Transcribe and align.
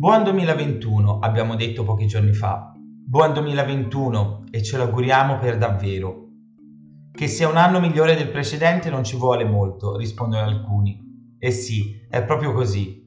Buon 0.00 0.22
2021, 0.24 1.18
abbiamo 1.18 1.56
detto 1.56 1.84
pochi 1.84 2.06
giorni 2.06 2.32
fa. 2.32 2.72
Buon 2.74 3.34
2021 3.34 4.44
e 4.50 4.62
ce 4.62 4.78
l'auguriamo 4.78 5.36
per 5.36 5.58
davvero. 5.58 6.28
Che 7.12 7.28
sia 7.28 7.46
un 7.46 7.58
anno 7.58 7.80
migliore 7.80 8.16
del 8.16 8.30
precedente 8.30 8.88
non 8.88 9.04
ci 9.04 9.18
vuole 9.18 9.44
molto, 9.44 9.98
rispondono 9.98 10.42
alcuni. 10.42 11.36
E 11.38 11.50
sì, 11.50 12.00
è 12.08 12.24
proprio 12.24 12.54
così. 12.54 13.06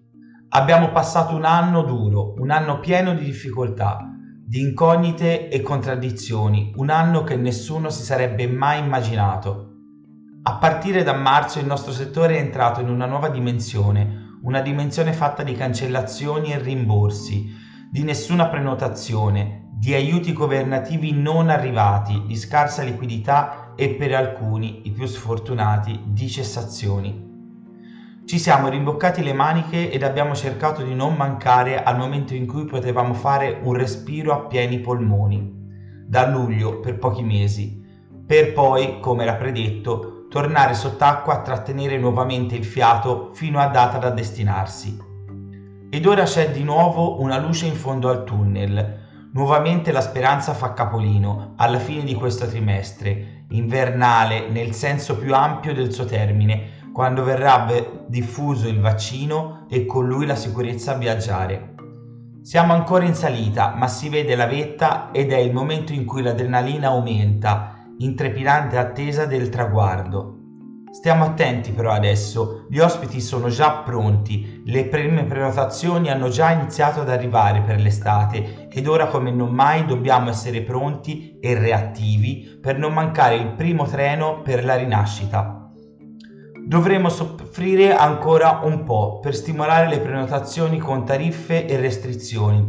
Abbiamo 0.50 0.92
passato 0.92 1.36
un 1.36 1.46
anno 1.46 1.82
duro, 1.82 2.36
un 2.38 2.52
anno 2.52 2.80
pieno 2.80 3.16
di 3.16 3.24
difficoltà, 3.24 3.98
di 4.46 4.62
incognite 4.62 5.50
e 5.50 5.62
contraddizioni, 5.62 6.74
un 6.76 6.92
anno 6.92 7.24
che 7.24 7.36
nessuno 7.36 7.90
si 7.90 8.04
sarebbe 8.04 8.46
mai 8.46 8.78
immaginato. 8.78 9.72
A 10.44 10.58
partire 10.58 11.02
da 11.02 11.14
marzo 11.14 11.58
il 11.58 11.66
nostro 11.66 11.92
settore 11.92 12.36
è 12.36 12.40
entrato 12.40 12.82
in 12.82 12.90
una 12.90 13.08
nuova 13.08 13.30
dimensione, 13.30 14.23
una 14.44 14.62
dimensione 14.62 15.14
fatta 15.14 15.42
di 15.44 15.54
cancellazioni 15.54 16.52
e 16.52 16.62
rimborsi, 16.62 17.50
di 17.90 18.04
nessuna 18.04 18.48
prenotazione, 18.48 19.70
di 19.72 19.94
aiuti 19.94 20.34
governativi 20.34 21.14
non 21.14 21.50
arrivati, 21.50 22.24
di 22.26 22.36
scarsa 22.36 22.84
liquidità 22.84 23.74
e 23.76 23.96
per 23.96 24.14
alcuni, 24.14 24.82
i 24.84 24.92
più 24.92 25.06
sfortunati, 25.06 26.02
di 26.06 26.30
cessazioni. 26.30 27.32
Ci 28.26 28.38
siamo 28.38 28.68
rimboccati 28.68 29.22
le 29.22 29.34
maniche 29.34 29.90
ed 29.90 30.04
abbiamo 30.04 30.36
cercato 30.36 30.82
di 30.82 30.94
non 30.94 31.16
mancare 31.16 31.82
al 31.82 31.98
momento 31.98 32.34
in 32.34 32.46
cui 32.46 32.66
potevamo 32.66 33.14
fare 33.14 33.60
un 33.64 33.74
respiro 33.74 34.34
a 34.34 34.48
pieni 34.48 34.80
polmoni. 34.80 35.62
Da 36.06 36.26
luglio 36.26 36.80
per 36.80 36.98
pochi 36.98 37.24
mesi, 37.24 37.82
per 38.26 38.54
poi, 38.54 39.00
come 39.00 39.24
era 39.24 39.36
predetto, 39.36 40.28
tornare 40.30 40.74
sott'acqua 40.74 41.34
a 41.36 41.42
trattenere 41.42 41.98
nuovamente 41.98 42.56
il 42.56 42.64
fiato 42.64 43.32
fino 43.34 43.60
a 43.60 43.68
data 43.68 43.98
da 43.98 44.10
destinarsi. 44.10 44.98
Ed 45.90 46.06
ora 46.06 46.24
c'è 46.24 46.50
di 46.50 46.64
nuovo 46.64 47.22
una 47.22 47.38
luce 47.38 47.68
in 47.68 47.76
fondo 47.76 48.10
al 48.10 48.24
tunnel. 48.24 49.02
Nuovamente 49.34 49.92
la 49.92 50.02
speranza 50.02 50.54
fa 50.54 50.74
capolino 50.74 51.54
alla 51.58 51.78
fine 51.78 52.04
di 52.04 52.16
questo 52.16 52.48
trimestre, 52.48 53.46
invernale 53.50 54.50
nel 54.50 54.74
senso 54.74 55.18
più 55.18 55.36
ampio 55.36 55.74
del 55.74 55.92
suo 55.92 56.06
termine, 56.06 56.90
quando 56.94 57.24
verrà 57.24 57.68
diffuso 58.08 58.68
il 58.68 58.80
vaccino 58.80 59.68
e 59.70 59.86
con 59.86 60.08
lui 60.08 60.26
la 60.26 60.36
sicurezza 60.36 60.94
a 60.94 60.98
viaggiare. 60.98 61.76
Siamo 62.42 62.74
ancora 62.74 63.06
in 63.06 63.16
salita, 63.16 63.74
ma 63.76 63.88
si 63.88 64.10
vede 64.10 64.36
la 64.36 64.48
vetta 64.48 65.12
ed 65.12 65.32
è 65.32 65.38
il 65.38 65.54
momento 65.54 65.94
in 65.94 66.06
cui 66.06 66.22
l'adrenalina 66.22 66.88
aumenta 66.88 67.73
in 67.98 68.16
trepidante 68.16 68.78
attesa 68.78 69.26
del 69.26 69.50
traguardo. 69.50 70.38
Stiamo 70.94 71.24
attenti 71.24 71.72
però 71.72 71.92
adesso, 71.92 72.68
gli 72.70 72.78
ospiti 72.78 73.20
sono 73.20 73.50
già 73.50 73.82
pronti, 73.84 74.62
le 74.66 74.86
prime 74.86 75.24
prenotazioni 75.24 76.12
hanno 76.12 76.30
già 76.30 76.52
iniziato 76.52 77.02
ad 77.02 77.10
arrivare 77.10 77.62
per 77.62 77.80
l'estate 77.80 78.68
ed 78.70 78.88
ora 78.88 79.08
come 79.08 79.32
non 79.32 79.50
mai 79.50 79.86
dobbiamo 79.86 80.30
essere 80.30 80.62
pronti 80.62 81.40
e 81.40 81.56
reattivi 81.56 82.60
per 82.62 82.78
non 82.78 82.94
mancare 82.94 83.38
il 83.38 83.54
primo 83.56 83.86
treno 83.86 84.44
per 84.44 84.64
la 84.64 84.76
rinascita. 84.76 85.72
Dovremo 86.66 87.10
soffrire 87.10 87.96
ancora 87.96 88.62
un 88.64 88.84
po' 88.84 89.20
per 89.20 89.34
stimolare 89.34 89.90
le 89.90 90.00
prenotazioni 90.00 90.78
con 90.78 91.06
tariffe 91.06 91.66
e 91.66 91.76
restrizioni, 91.78 92.64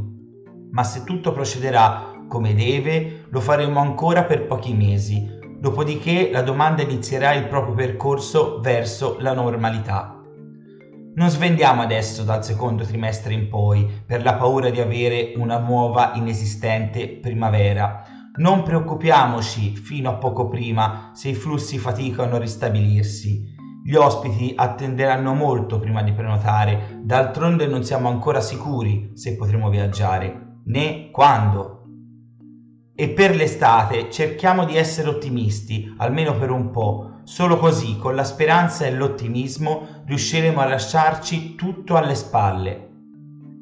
ma 0.70 0.82
se 0.82 1.04
tutto 1.04 1.30
procederà 1.32 2.13
come 2.34 2.52
deve, 2.52 3.26
lo 3.30 3.38
faremo 3.38 3.78
ancora 3.78 4.24
per 4.24 4.48
pochi 4.48 4.74
mesi, 4.74 5.24
dopodiché 5.60 6.30
la 6.32 6.42
domanda 6.42 6.82
inizierà 6.82 7.32
il 7.32 7.46
proprio 7.46 7.74
percorso 7.74 8.58
verso 8.60 9.18
la 9.20 9.32
normalità. 9.32 10.20
Non 11.14 11.30
svendiamo 11.30 11.82
adesso 11.82 12.24
dal 12.24 12.44
secondo 12.44 12.82
trimestre 12.82 13.34
in 13.34 13.48
poi 13.48 13.88
per 14.04 14.24
la 14.24 14.34
paura 14.34 14.70
di 14.70 14.80
avere 14.80 15.34
una 15.36 15.58
nuova 15.58 16.10
inesistente 16.16 17.20
primavera. 17.20 18.02
Non 18.38 18.64
preoccupiamoci 18.64 19.76
fino 19.76 20.10
a 20.10 20.14
poco 20.14 20.48
prima 20.48 21.12
se 21.14 21.28
i 21.28 21.34
flussi 21.34 21.78
faticano 21.78 22.34
a 22.34 22.40
ristabilirsi. 22.40 23.44
Gli 23.84 23.94
ospiti 23.94 24.54
attenderanno 24.56 25.34
molto 25.34 25.78
prima 25.78 26.02
di 26.02 26.10
prenotare, 26.10 26.98
d'altronde 27.00 27.68
non 27.68 27.84
siamo 27.84 28.08
ancora 28.08 28.40
sicuri 28.40 29.12
se 29.14 29.36
potremo 29.36 29.68
viaggiare, 29.68 30.62
né 30.64 31.10
quando. 31.12 31.73
E 32.96 33.08
per 33.08 33.34
l'estate 33.34 34.08
cerchiamo 34.08 34.64
di 34.64 34.76
essere 34.76 35.08
ottimisti, 35.08 35.92
almeno 35.96 36.38
per 36.38 36.52
un 36.52 36.70
po'. 36.70 37.22
Solo 37.24 37.58
così, 37.58 37.96
con 37.96 38.14
la 38.14 38.22
speranza 38.22 38.86
e 38.86 38.92
l'ottimismo, 38.92 40.02
riusciremo 40.06 40.60
a 40.60 40.68
lasciarci 40.68 41.56
tutto 41.56 41.96
alle 41.96 42.14
spalle. 42.14 42.90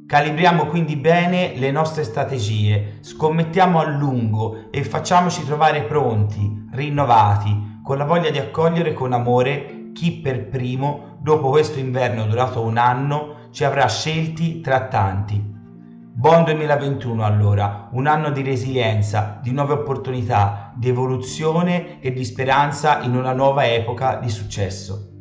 Calibriamo 0.06 0.66
quindi 0.66 0.96
bene 0.96 1.54
le 1.56 1.70
nostre 1.70 2.04
strategie, 2.04 2.98
scommettiamo 3.00 3.78
a 3.78 3.88
lungo 3.88 4.70
e 4.70 4.84
facciamoci 4.84 5.46
trovare 5.46 5.84
pronti, 5.84 6.68
rinnovati, 6.70 7.80
con 7.82 7.96
la 7.96 8.04
voglia 8.04 8.28
di 8.28 8.36
accogliere 8.36 8.92
con 8.92 9.14
amore 9.14 9.92
chi 9.94 10.12
per 10.12 10.48
primo, 10.48 11.16
dopo 11.22 11.48
questo 11.48 11.78
inverno 11.78 12.26
durato 12.26 12.60
un 12.60 12.76
anno, 12.76 13.48
ci 13.50 13.64
avrà 13.64 13.88
scelti 13.88 14.60
tra 14.60 14.88
tanti. 14.88 15.61
Buon 16.14 16.44
2021 16.44 17.24
allora, 17.24 17.88
un 17.92 18.06
anno 18.06 18.30
di 18.30 18.42
resilienza, 18.42 19.40
di 19.42 19.50
nuove 19.50 19.72
opportunità, 19.72 20.70
di 20.76 20.90
evoluzione 20.90 22.00
e 22.00 22.12
di 22.12 22.22
speranza 22.22 23.00
in 23.00 23.16
una 23.16 23.32
nuova 23.32 23.66
epoca 23.66 24.16
di 24.16 24.28
successo. 24.28 25.11